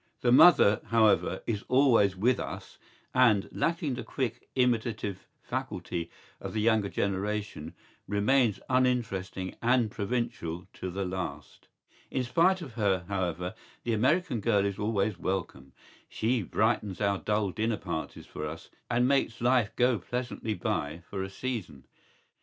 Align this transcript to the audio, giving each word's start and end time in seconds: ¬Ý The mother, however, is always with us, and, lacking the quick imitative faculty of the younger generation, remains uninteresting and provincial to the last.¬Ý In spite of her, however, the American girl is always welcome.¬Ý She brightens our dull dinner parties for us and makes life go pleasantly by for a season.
¬Ý 0.01 0.21
The 0.21 0.31
mother, 0.31 0.81
however, 0.85 1.43
is 1.45 1.63
always 1.67 2.15
with 2.17 2.39
us, 2.39 2.79
and, 3.13 3.47
lacking 3.51 3.93
the 3.93 4.03
quick 4.03 4.49
imitative 4.55 5.27
faculty 5.43 6.09
of 6.39 6.53
the 6.53 6.61
younger 6.61 6.89
generation, 6.89 7.75
remains 8.07 8.59
uninteresting 8.67 9.53
and 9.61 9.91
provincial 9.91 10.67
to 10.73 10.89
the 10.89 11.05
last.¬Ý 11.05 11.67
In 12.09 12.23
spite 12.23 12.63
of 12.63 12.73
her, 12.73 13.05
however, 13.09 13.53
the 13.83 13.93
American 13.93 14.39
girl 14.39 14.65
is 14.65 14.79
always 14.79 15.19
welcome.¬Ý 15.19 15.71
She 16.09 16.41
brightens 16.41 16.99
our 16.99 17.19
dull 17.19 17.51
dinner 17.51 17.77
parties 17.77 18.25
for 18.25 18.47
us 18.47 18.71
and 18.89 19.07
makes 19.07 19.39
life 19.39 19.71
go 19.75 19.99
pleasantly 19.99 20.55
by 20.55 21.03
for 21.11 21.21
a 21.21 21.29
season. 21.29 21.85